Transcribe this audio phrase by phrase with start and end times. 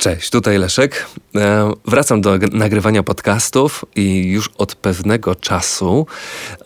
[0.00, 1.06] Cześć, tutaj Leszek.
[1.36, 6.06] E, wracam do nagrywania podcastów i już od pewnego czasu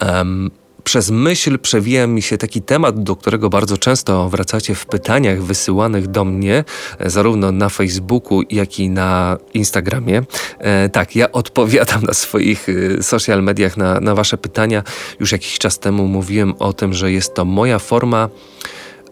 [0.01, 0.51] um,
[0.85, 6.07] przez myśl przewija mi się taki temat, do którego bardzo często wracacie w pytaniach wysyłanych
[6.07, 6.65] do mnie,
[6.99, 10.23] e, zarówno na Facebooku, jak i na Instagramie.
[10.59, 14.83] E, tak, ja odpowiadam na swoich e, social mediach na, na Wasze pytania.
[15.21, 18.29] Już jakiś czas temu mówiłem o tym, że jest to moja forma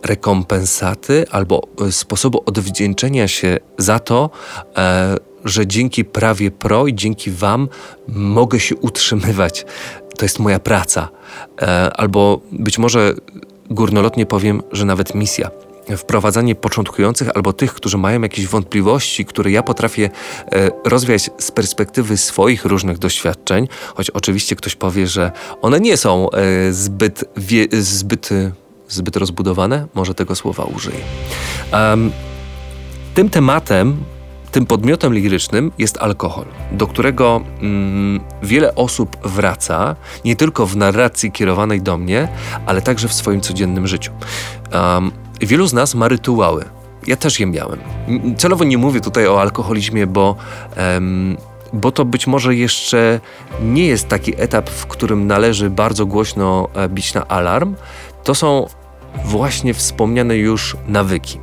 [0.03, 4.31] rekompensaty albo e, sposobu odwdzięczenia się za to,
[4.77, 7.69] e, że dzięki prawie pro i dzięki Wam
[8.09, 9.67] mogę się utrzymywać.
[10.19, 11.09] To jest moja praca.
[11.63, 13.15] E, albo być może
[13.71, 15.51] górnolotnie powiem, że nawet misja
[15.97, 20.11] wprowadzanie początkujących albo tych, którzy mają jakieś wątpliwości, które ja potrafię
[20.53, 25.33] e, rozwiać z perspektywy swoich różnych doświadczeń, choć oczywiście ktoś powie, że
[25.63, 28.29] one nie są e, zbyt, wie, zbyt
[28.93, 31.01] zbyt rozbudowane, może tego słowa użyję.
[31.73, 32.13] Um,
[33.15, 34.05] tym tematem,
[34.53, 41.33] tym podmiotem lirycznym jest alkohol, do którego mm, wiele osób wraca, nie tylko w narracji
[41.33, 42.29] kierowanej do mnie,
[42.67, 44.13] ale także w swoim codziennym życiu.
[44.73, 46.65] Um, wielu z nas ma rytuały.
[47.07, 47.79] Ja też je miałem.
[48.37, 50.37] Celowo nie mówię tutaj o alkoholizmie, bo
[50.77, 51.37] um,
[51.73, 53.21] bo to być może jeszcze
[53.63, 57.75] nie jest taki etap, w którym należy bardzo głośno e, bić na alarm.
[58.25, 58.67] To są
[59.25, 61.39] właśnie wspomniane już nawyki.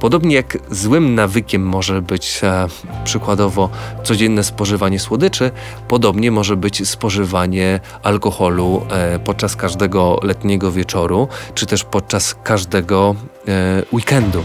[0.00, 2.66] Podobnie jak złym nawykiem może być e,
[3.04, 3.68] przykładowo
[4.02, 5.50] codzienne spożywanie słodyczy,
[5.88, 13.14] podobnie może być spożywanie alkoholu e, podczas każdego letniego wieczoru, czy też podczas każdego
[13.48, 14.42] e, weekendu.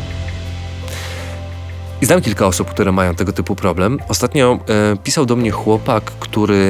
[2.01, 3.99] I znam kilka osób, które mają tego typu problem.
[4.09, 6.65] Ostatnio e, pisał do mnie chłopak, który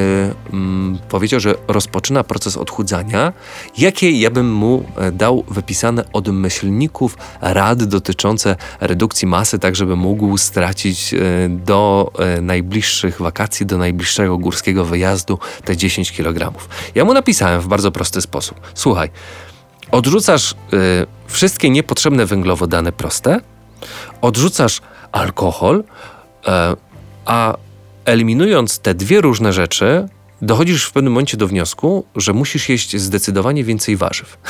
[0.53, 3.33] mm, powiedział, że rozpoczyna proces odchudzania.
[3.77, 9.95] Jakie ja bym mu e, dał wypisane od myślników rady dotyczące redukcji masy, tak żeby
[9.95, 11.19] mógł stracić e,
[11.49, 16.53] do e, najbliższych wakacji, do najbliższego górskiego wyjazdu te 10 kg.
[16.95, 18.59] Ja mu napisałem w bardzo prosty sposób.
[18.73, 19.09] Słuchaj,
[19.91, 20.55] odrzucasz e,
[21.27, 23.39] wszystkie niepotrzebne węglowodany proste,
[24.21, 25.83] odrzucasz alkohol,
[26.47, 26.75] e,
[27.25, 27.57] a
[28.05, 30.09] eliminując te dwie różne rzeczy,
[30.41, 34.37] dochodzisz w pewnym momencie do wniosku, że musisz jeść zdecydowanie więcej warzyw.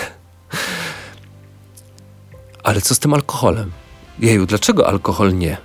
[2.63, 3.71] Ale co z tym alkoholem?
[4.19, 5.57] Jeju, dlaczego alkohol nie?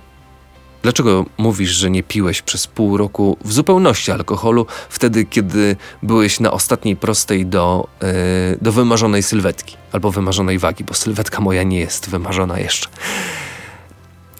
[0.83, 6.51] Dlaczego mówisz, że nie piłeś przez pół roku w zupełności alkoholu, wtedy kiedy byłeś na
[6.51, 8.07] ostatniej prostej do, yy,
[8.61, 12.89] do wymarzonej sylwetki albo wymarzonej wagi, bo sylwetka moja nie jest wymarzona jeszcze.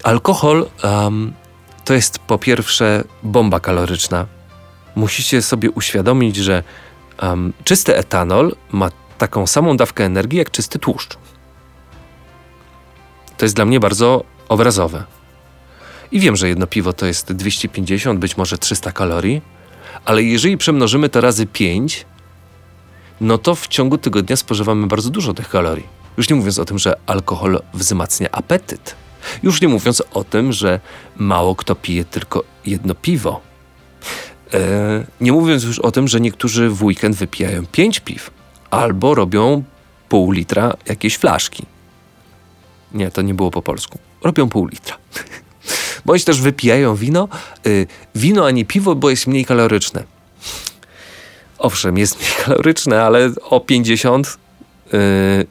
[0.04, 1.34] Alkohol um,
[1.86, 4.26] to jest po pierwsze bomba kaloryczna.
[4.96, 6.64] Musicie sobie uświadomić, że
[7.22, 11.18] um, czysty etanol ma taką samą dawkę energii jak czysty tłuszcz.
[13.38, 15.04] To jest dla mnie bardzo obrazowe.
[16.12, 19.42] I wiem, że jedno piwo to jest 250, być może 300 kalorii,
[20.06, 22.06] ale jeżeli przemnożymy to razy 5,
[23.22, 25.88] no to w ciągu tygodnia spożywamy bardzo dużo tych kalorii.
[26.18, 29.03] Już nie mówiąc o tym, że alkohol wzmacnia apetyt.
[29.44, 30.80] Już nie mówiąc o tym, że
[31.16, 33.42] mało kto pije tylko jedno piwo.
[34.54, 38.32] E, nie mówiąc już o tym, że niektórzy w weekend wypijają pięć piw
[38.70, 39.64] albo robią
[40.10, 41.66] pół litra jakiejś flaszki.
[42.94, 44.00] Nie, to nie było po polsku.
[44.22, 44.98] Robią pół litra.
[46.06, 47.28] Bądź też wypijają wino.
[47.68, 50.04] Y, wino, a nie piwo, bo jest mniej kaloryczne.
[51.58, 54.38] Owszem, jest mniej kaloryczne, ale o 50,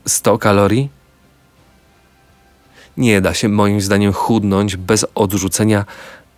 [0.07, 0.89] 100 y, kalorii
[2.97, 5.85] nie da się moim zdaniem chudnąć bez odrzucenia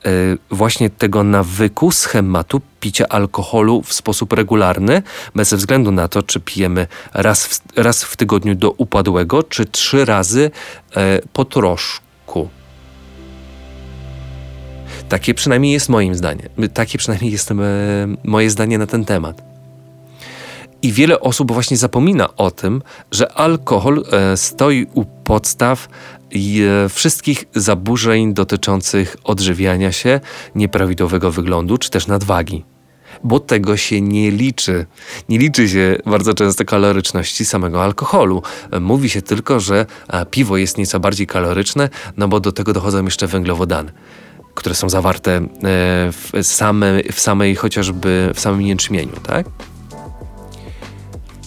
[0.05, 0.11] e,
[0.51, 5.03] właśnie tego nawyku, schematu picia alkoholu w sposób regularny,
[5.35, 10.05] bez względu na to, czy pijemy raz w, raz w tygodniu do upadłego, czy trzy
[10.05, 10.51] razy
[10.97, 12.49] e, po troszku.
[15.09, 16.49] Takie przynajmniej jest moim zdaniem.
[16.75, 17.55] Takie przynajmniej jest e,
[18.25, 19.54] moje zdanie na ten temat.
[20.85, 24.05] I wiele osób właśnie zapomina o tym, że alkohol
[24.37, 25.89] stoi u podstaw
[26.35, 30.21] E, wszystkich zaburzeń dotyczących odżywiania się,
[30.55, 32.65] nieprawidłowego wyglądu czy też nadwagi.
[33.25, 34.87] Bo tego się nie liczy.
[35.29, 38.43] Nie liczy się bardzo często kaloryczności samego alkoholu.
[38.81, 43.05] Mówi się tylko, że e, piwo jest nieco bardziej kaloryczne, no bo do tego dochodzą
[43.05, 43.93] jeszcze węglowodany
[44.55, 45.43] które są zawarte e,
[46.13, 49.47] w, same, w samej chociażby w samym jęczmieniu, tak?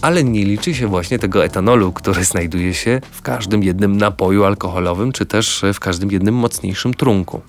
[0.02, 5.12] Ale nie liczy się właśnie tego etanolu, który znajduje się w każdym jednym napoju alkoholowym,
[5.12, 7.42] czy też w każdym jednym mocniejszym trunku.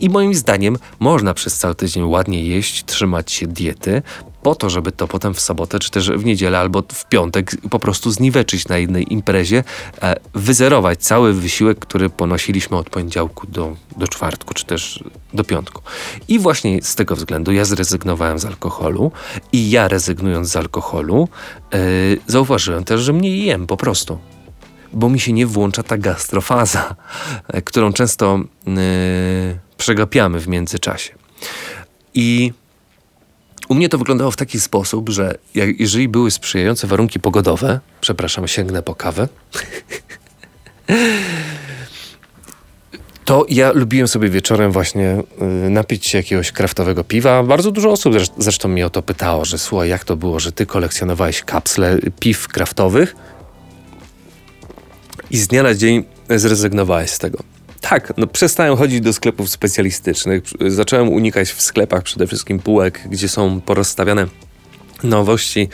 [0.00, 4.02] I moim zdaniem można przez cały tydzień ładnie jeść, trzymać się diety,
[4.46, 7.78] po to, żeby to potem w sobotę, czy też w niedzielę, albo w piątek po
[7.78, 9.64] prostu zniweczyć na jednej imprezie,
[10.02, 15.04] e, wyzerować cały wysiłek, który ponosiliśmy od poniedziałku do, do czwartku, czy też
[15.34, 15.82] do piątku.
[16.28, 19.12] I właśnie z tego względu ja zrezygnowałem z alkoholu
[19.52, 21.28] i ja rezygnując z alkoholu,
[21.72, 21.78] yy,
[22.26, 24.18] zauważyłem też, że mniej jem po prostu
[24.92, 26.94] bo mi się nie włącza ta gastrofaza,
[27.48, 28.74] e, którą często yy,
[29.76, 31.14] przegapiamy w międzyczasie.
[32.14, 32.52] I
[33.68, 38.48] u mnie to wyglądało w taki sposób, że jak, jeżeli były sprzyjające warunki pogodowe, przepraszam,
[38.48, 39.28] sięgnę po kawę.
[43.24, 45.22] to ja lubiłem sobie wieczorem właśnie
[45.66, 47.42] y, napić się jakiegoś kraftowego piwa.
[47.42, 50.66] Bardzo dużo osób zresztą mnie o to pytało, że słuchaj, jak to było, że ty
[50.66, 53.16] kolekcjonowałeś kapsle piw kraftowych
[55.30, 57.55] i z dnia na dzień zrezygnowałeś z tego.
[57.80, 60.42] Tak, no przestałem chodzić do sklepów specjalistycznych.
[60.66, 64.26] Zacząłem unikać w sklepach przede wszystkim półek, gdzie są porozstawiane
[65.04, 65.68] nowości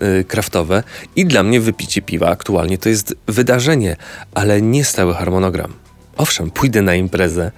[0.00, 0.82] yy, kraftowe
[1.16, 3.96] i dla mnie wypicie piwa aktualnie to jest wydarzenie,
[4.34, 5.72] ale nie stały harmonogram.
[6.16, 7.52] Owszem, pójdę na imprezę,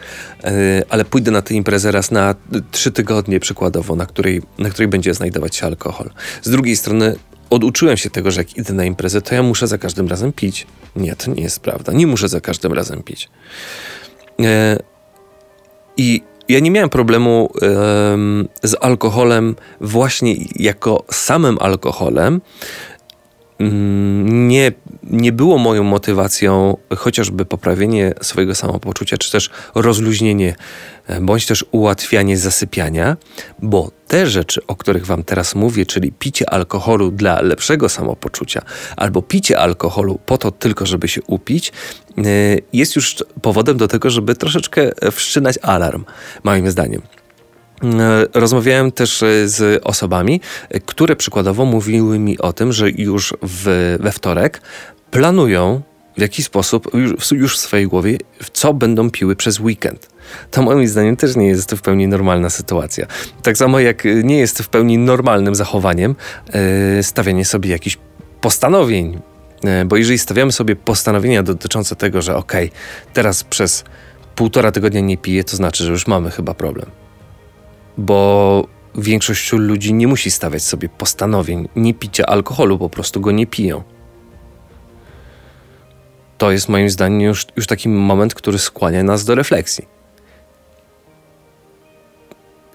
[0.45, 0.51] yy,
[0.89, 2.35] ale pójdę na tę imprezę raz na
[2.71, 6.11] trzy tygodnie przykładowo, na której, na której będzie znajdować się alkohol.
[6.43, 7.17] Z drugiej strony
[7.51, 10.67] oduczyłem się tego, że jak idę na imprezę, to ja muszę za każdym razem pić.
[10.97, 11.93] Nie, to nie jest prawda.
[11.93, 13.29] Nie muszę za każdym razem pić.
[14.41, 14.79] E,
[15.97, 17.69] I ja nie miałem problemu e,
[18.63, 22.41] z alkoholem właśnie jako samym alkoholem.
[23.59, 24.73] Nie,
[25.03, 30.55] nie było moją motywacją chociażby poprawienie swojego samopoczucia, czy też rozluźnienie,
[31.07, 33.17] e, bądź też ułatwianie zasypiania,
[33.63, 38.63] bo te rzeczy, o których Wam teraz mówię, czyli picie alkoholu dla lepszego samopoczucia,
[38.97, 41.73] albo picie alkoholu po to tylko, żeby się upić,
[42.19, 42.23] e,
[42.73, 46.05] jest już powodem do tego, żeby troszeczkę wszczynać alarm,
[46.45, 47.03] moim zdaniem.
[47.85, 53.35] E, rozmawiałem też e, z osobami, e, które przykładowo mówiły mi o tym, że już
[53.43, 54.61] w, we wtorek
[55.11, 55.83] planują
[56.17, 56.91] w jaki sposób,
[57.33, 58.19] już, w swojej głowie,
[58.53, 60.09] co będą piły przez weekend.
[60.51, 63.07] To moim zdaniem też nie jest w pełni normalna sytuacja.
[63.43, 66.15] Tak samo jak nie jest w pełni normalnym zachowaniem
[66.97, 67.99] yy, stawianie sobie jakichś
[68.41, 69.21] postanowień.
[69.65, 72.71] Yy, bo jeżeli stawiamy sobie postanowienia dotyczące tego, że okay,
[73.13, 73.85] teraz przez
[74.35, 77.06] półtora tygodnia nie piję, to znaczy, że już mamy chyba problem
[77.99, 83.47] bo większość ludzi nie musi stawiać sobie postanowień nie picia alkoholu, po prostu go nie
[83.47, 83.83] piją.
[86.39, 89.87] To jest moim zdaniem już, już taki moment, który skłania nas do refleksji.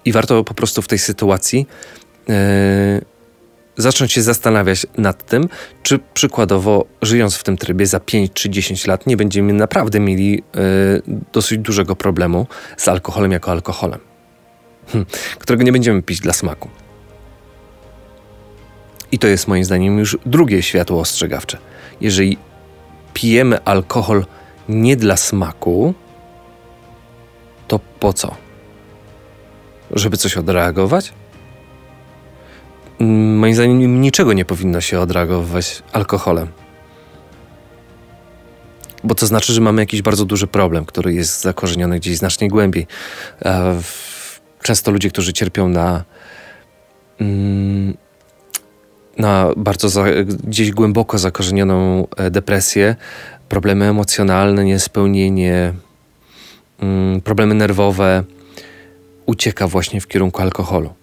[0.04, 1.66] I warto po prostu w tej sytuacji
[2.28, 2.34] yy,
[3.76, 5.48] zacząć się zastanawiać nad tym,
[5.82, 10.32] czy przykładowo, żyjąc w tym trybie za 5 czy 10 lat, nie będziemy naprawdę mieli
[10.32, 10.42] yy,
[11.32, 12.46] dosyć dużego problemu
[12.76, 14.11] z alkoholem jako alkoholem.
[14.86, 15.06] Hm,
[15.38, 16.68] którego nie będziemy pić dla smaku.
[19.12, 21.58] I to jest moim zdaniem już drugie światło ostrzegawcze.
[22.00, 22.38] Jeżeli
[23.14, 24.24] pijemy alkohol
[24.68, 25.94] nie dla smaku,
[27.68, 28.36] to po co?
[29.90, 31.12] Żeby coś odreagować?
[33.00, 36.48] Mm, moim zdaniem niczego nie powinno się odreagować alkoholem.
[39.04, 42.86] Bo to znaczy, że mamy jakiś bardzo duży problem, który jest zakorzeniony gdzieś znacznie głębiej.
[43.82, 44.11] W
[44.62, 46.04] często ludzie, którzy cierpią na,
[47.20, 47.96] mm,
[49.18, 50.04] na bardzo za,
[50.44, 52.96] gdzieś głęboko zakorzenioną e, depresję,
[53.48, 55.72] problemy emocjonalne, niespełnienie,
[56.80, 58.24] mm, problemy nerwowe,
[59.26, 60.94] ucieka właśnie w kierunku alkoholu.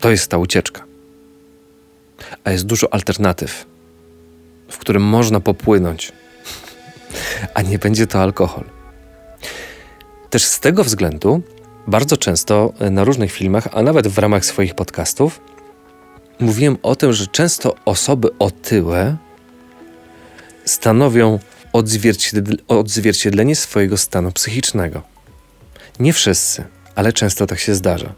[0.00, 0.84] To jest ta ucieczka.
[2.44, 3.66] A jest dużo alternatyw,
[4.68, 6.12] w którym można popłynąć,
[7.54, 8.79] a nie będzie to alkohol.
[10.30, 11.42] Też z tego względu
[11.86, 15.40] bardzo często na różnych filmach, a nawet w ramach swoich podcastów,
[16.40, 19.16] mówiłem o tym, że często osoby otyłe
[20.64, 21.38] stanowią
[22.68, 25.02] odzwierciedlenie swojego stanu psychicznego.
[26.00, 28.12] Nie wszyscy, ale często tak się zdarza.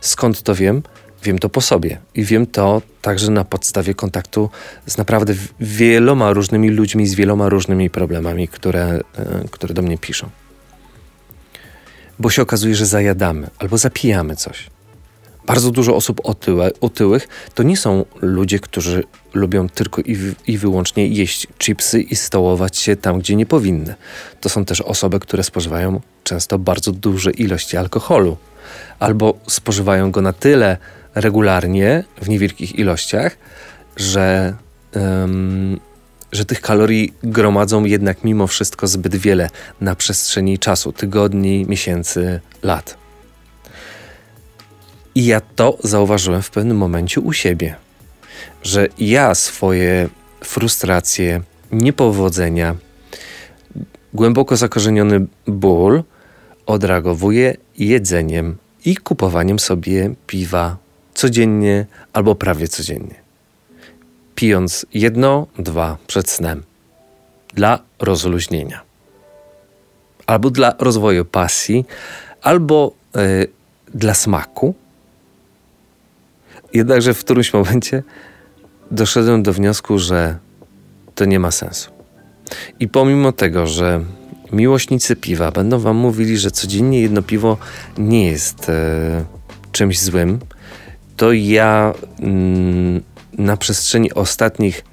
[0.00, 0.82] Skąd to wiem?
[1.22, 4.50] Wiem to po sobie i wiem to także na podstawie kontaktu
[4.86, 9.00] z naprawdę wieloma różnymi ludźmi z wieloma różnymi problemami, które, e,
[9.50, 10.30] które do mnie piszą
[12.18, 14.70] bo się okazuje, że zajadamy albo zapijamy coś.
[15.46, 19.04] Bardzo dużo osób otyłe, otyłych to nie są ludzie, którzy
[19.34, 23.94] lubią tylko i, i wyłącznie jeść chipsy i stołować się tam, gdzie nie powinny.
[24.40, 28.36] To są też osoby, które spożywają często bardzo duże ilości alkoholu
[28.98, 30.76] albo spożywają go na tyle
[31.14, 33.36] regularnie, w niewielkich ilościach,
[33.96, 34.54] że
[36.34, 39.50] że tych kalorii gromadzą jednak mimo wszystko zbyt wiele
[39.80, 42.96] na przestrzeni czasu tygodni, miesięcy, lat.
[45.14, 47.74] I ja to zauważyłem w pewnym momencie u siebie,
[48.62, 50.08] że ja swoje
[50.40, 51.40] frustracje,
[51.72, 52.76] niepowodzenia,
[54.14, 56.02] głęboko zakorzeniony ból
[56.66, 60.76] odreagowuję jedzeniem i kupowaniem sobie piwa
[61.14, 63.23] codziennie albo prawie codziennie.
[64.34, 66.62] Pijąc jedno, dwa przed snem
[67.54, 68.80] dla rozluźnienia,
[70.26, 71.84] albo dla rozwoju pasji,
[72.42, 73.48] albo y,
[73.94, 74.74] dla smaku.
[76.72, 78.02] Jednakże w którymś momencie
[78.90, 80.38] doszedłem do wniosku, że
[81.14, 81.90] to nie ma sensu.
[82.80, 84.04] I pomimo tego, że
[84.52, 87.56] miłośnicy piwa będą Wam mówili, że codziennie jedno piwo
[87.98, 89.24] nie jest e,
[89.72, 90.38] czymś złym,
[91.16, 93.02] to ja mm,
[93.38, 94.84] na przestrzeni ostatnich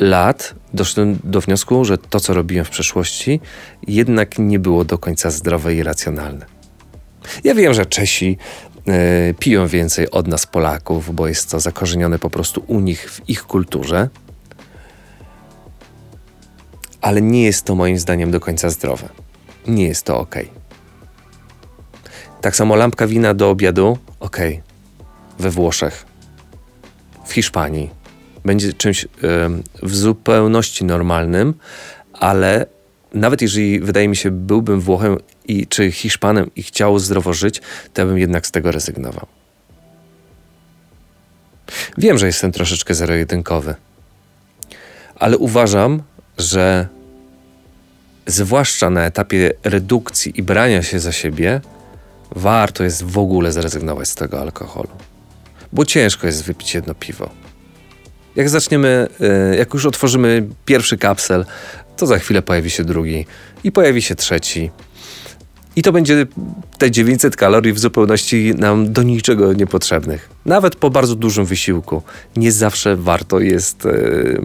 [0.00, 3.40] lat doszedłem do wniosku, że to, co robiłem w przeszłości,
[3.86, 6.46] jednak nie było do końca zdrowe i racjonalne.
[7.44, 8.38] Ja wiem, że Czesi
[8.88, 13.28] e, piją więcej od nas, Polaków, bo jest to zakorzenione po prostu u nich w
[13.28, 14.08] ich kulturze
[17.02, 19.08] ale nie jest to moim zdaniem do końca zdrowe.
[19.66, 20.34] Nie jest to ok.
[22.40, 24.36] Tak samo lampka wina do obiadu, ok.
[25.38, 26.06] We Włoszech,
[27.24, 27.90] w Hiszpanii
[28.44, 29.06] będzie czymś
[29.82, 31.54] w zupełności normalnym,
[32.12, 32.66] ale
[33.14, 37.62] nawet jeżeli wydaje mi się, byłbym Włochem i, czy Hiszpanem i chciał zdrowo żyć,
[37.92, 39.26] to ja bym jednak z tego rezygnował.
[41.98, 43.74] Wiem, że jestem troszeczkę zero-jedynkowy,
[45.16, 46.02] ale uważam,
[46.38, 46.88] że
[48.26, 51.60] zwłaszcza na etapie redukcji i brania się za siebie,
[52.30, 54.90] warto jest w ogóle zrezygnować z tego alkoholu.
[55.72, 57.30] Bo ciężko jest wypić jedno piwo.
[58.36, 61.44] Jak zaczniemy, e, jak już otworzymy pierwszy kapsel,
[61.96, 63.26] to za chwilę pojawi się drugi
[63.64, 64.70] i pojawi się trzeci.
[65.76, 66.26] I to będzie
[66.78, 70.30] te 900 kalorii w zupełności nam do niczego niepotrzebnych.
[70.46, 72.02] Nawet po bardzo dużym wysiłku.
[72.36, 74.42] Nie zawsze warto jest yy,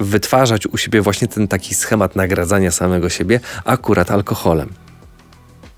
[0.00, 4.68] wytwarzać u siebie właśnie ten taki schemat nagradzania samego siebie akurat alkoholem.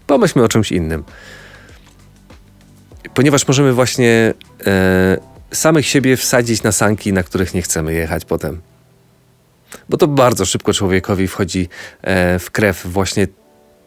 [0.07, 1.05] Pomyślmy o czymś innym.
[3.17, 4.35] Ponieważ możemy właśnie
[4.67, 5.19] e,
[5.53, 8.61] samych siebie wsadzić na sanki, na których nie chcemy jechać potem.
[9.89, 11.69] Bo to bardzo szybko człowiekowi wchodzi
[12.03, 13.27] e, w krew właśnie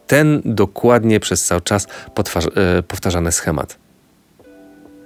[0.06, 3.78] ten dokładnie przez cały czas e, powtarzany schemat.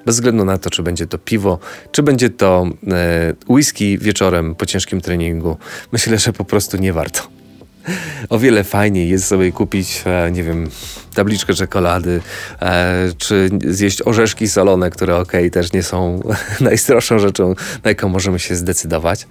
[0.06, 1.58] Bez względu na to, czy będzie to piwo,
[1.92, 5.56] czy będzie to e, whisky wieczorem po ciężkim treningu.
[5.92, 7.33] Myślę, że po prostu nie warto.
[8.28, 10.68] O wiele fajniej jest sobie kupić, e, nie wiem,
[11.14, 12.20] tabliczkę czekolady,
[12.62, 16.20] e, czy zjeść orzeszki solone, które ok, też nie są
[16.60, 19.26] najstroższą rzeczą, na jaką możemy się zdecydować.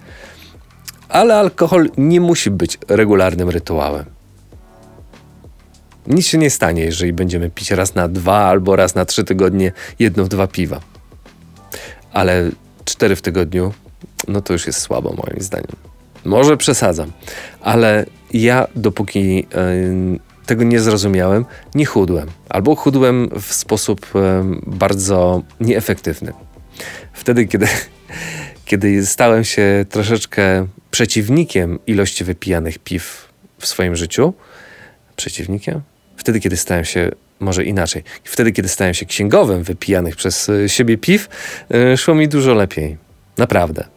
[1.08, 4.04] Ale alkohol nie musi być regularnym rytuałem.
[6.06, 9.72] Nic się nie stanie, jeżeli będziemy pić raz na dwa albo raz na trzy tygodnie
[9.98, 10.80] jedno, dwa piwa.
[12.12, 12.50] Ale
[12.84, 13.72] cztery w tygodniu,
[14.28, 15.93] no to już jest słabo moim zdaniem.
[16.24, 17.12] Może przesadzam,
[17.60, 22.28] ale ja dopóki yy, tego nie zrozumiałem, nie chudłem.
[22.48, 24.20] Albo chudłem w sposób yy,
[24.66, 26.32] bardzo nieefektywny.
[27.12, 27.66] Wtedy, kiedy,
[28.64, 33.28] kiedy stałem się troszeczkę przeciwnikiem ilości wypijanych piw
[33.58, 34.34] w swoim życiu,
[35.16, 35.80] przeciwnikiem?
[36.16, 40.98] Wtedy, kiedy stałem się, może inaczej, wtedy, kiedy stałem się księgowym wypijanych przez e, siebie
[40.98, 41.28] piw,
[41.70, 42.96] e, szło mi dużo lepiej.
[43.38, 43.93] Naprawdę.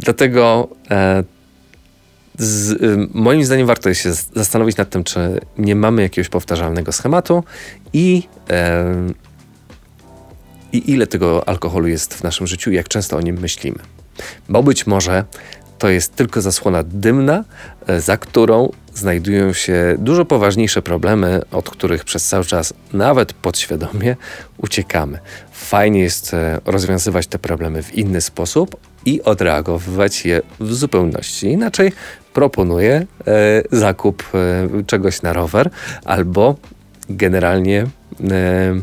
[0.00, 1.24] Dlatego e,
[2.38, 2.76] z, e,
[3.14, 7.44] moim zdaniem warto się zastanowić nad tym, czy nie mamy jakiegoś powtarzalnego schematu
[7.92, 8.94] i, e,
[10.72, 13.78] i ile tego alkoholu jest w naszym życiu i jak często o nim myślimy.
[14.48, 15.24] Bo być może
[15.78, 17.44] to jest tylko zasłona dymna,
[17.86, 24.16] e, za którą znajdują się dużo poważniejsze problemy, od których przez cały czas, nawet podświadomie,
[24.58, 25.18] uciekamy.
[25.52, 31.46] Fajnie jest e, rozwiązywać te problemy w inny sposób i odreagowywać je w zupełności.
[31.46, 31.92] Inaczej
[32.32, 35.70] proponuję e, zakup e, czegoś na rower
[36.04, 36.56] albo
[37.08, 37.86] generalnie
[38.30, 38.80] e,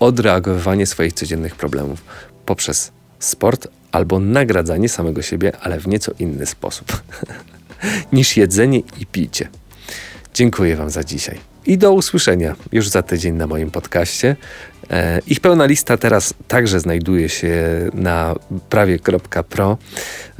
[0.00, 2.04] odreagowywanie swoich codziennych problemów
[2.46, 7.02] poprzez sport albo nagradzanie samego siebie, ale w nieco inny sposób
[8.12, 9.48] niż jedzenie i picie.
[10.34, 11.38] Dziękuję Wam za dzisiaj
[11.68, 14.36] i do usłyszenia już za tydzień na moim podcaście.
[14.90, 17.54] E, ich pełna lista teraz także znajduje się
[17.94, 18.34] na
[18.70, 19.78] prawie.pro.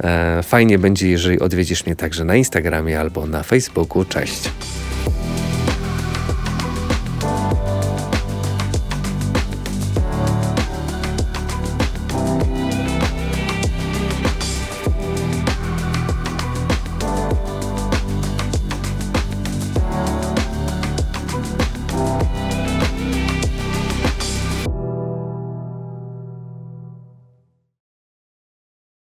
[0.03, 4.05] E, fajnie będzie, jeżeli odwiedzisz mnie także na Instagramie albo na Facebooku.
[4.05, 4.49] Cześć.